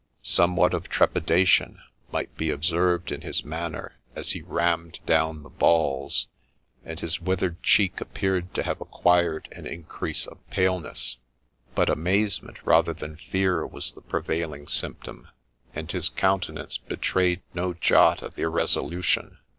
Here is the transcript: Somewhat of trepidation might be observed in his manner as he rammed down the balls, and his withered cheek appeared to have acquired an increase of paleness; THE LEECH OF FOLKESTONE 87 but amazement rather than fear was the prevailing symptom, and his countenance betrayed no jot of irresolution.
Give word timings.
Somewhat 0.23 0.73
of 0.73 0.89
trepidation 0.89 1.79
might 2.11 2.35
be 2.35 2.49
observed 2.49 3.11
in 3.11 3.21
his 3.21 3.45
manner 3.45 3.99
as 4.15 4.31
he 4.31 4.41
rammed 4.41 4.97
down 5.05 5.43
the 5.43 5.49
balls, 5.49 6.25
and 6.83 6.99
his 6.99 7.21
withered 7.21 7.61
cheek 7.61 8.01
appeared 8.01 8.51
to 8.55 8.63
have 8.63 8.81
acquired 8.81 9.47
an 9.51 9.67
increase 9.67 10.25
of 10.25 10.39
paleness; 10.49 11.17
THE 11.75 11.81
LEECH 11.81 11.89
OF 11.89 11.95
FOLKESTONE 11.97 12.07
87 12.07 12.45
but 12.47 12.47
amazement 12.57 12.65
rather 12.65 12.93
than 12.95 13.15
fear 13.17 13.67
was 13.67 13.91
the 13.91 14.01
prevailing 14.01 14.67
symptom, 14.67 15.27
and 15.75 15.91
his 15.91 16.09
countenance 16.09 16.79
betrayed 16.79 17.43
no 17.53 17.75
jot 17.75 18.23
of 18.23 18.39
irresolution. 18.39 19.37